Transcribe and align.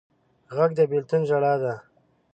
غږ 0.55 0.71
د 0.77 0.79
بېلتون 0.89 1.21
ژړا 1.29 1.53
ده 1.61 1.73